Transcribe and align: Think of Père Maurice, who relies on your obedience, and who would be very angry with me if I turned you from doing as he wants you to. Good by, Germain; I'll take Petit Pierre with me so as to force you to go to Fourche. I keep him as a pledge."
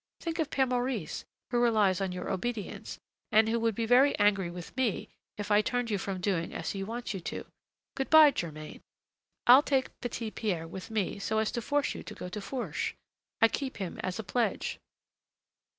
Think 0.19 0.39
of 0.39 0.49
Père 0.49 0.67
Maurice, 0.67 1.25
who 1.51 1.59
relies 1.61 2.01
on 2.01 2.11
your 2.11 2.31
obedience, 2.31 2.97
and 3.31 3.47
who 3.47 3.59
would 3.59 3.75
be 3.75 3.85
very 3.85 4.17
angry 4.17 4.49
with 4.49 4.75
me 4.75 5.09
if 5.37 5.51
I 5.51 5.61
turned 5.61 5.91
you 5.91 5.99
from 5.99 6.19
doing 6.19 6.55
as 6.55 6.71
he 6.71 6.83
wants 6.83 7.13
you 7.13 7.19
to. 7.19 7.45
Good 7.93 8.09
by, 8.09 8.31
Germain; 8.31 8.81
I'll 9.45 9.61
take 9.61 9.91
Petit 10.01 10.31
Pierre 10.31 10.67
with 10.67 10.89
me 10.89 11.19
so 11.19 11.37
as 11.37 11.51
to 11.51 11.61
force 11.61 11.93
you 11.93 12.01
to 12.01 12.15
go 12.15 12.29
to 12.29 12.41
Fourche. 12.41 12.95
I 13.43 13.47
keep 13.47 13.77
him 13.77 13.99
as 13.99 14.17
a 14.17 14.23
pledge." 14.23 14.79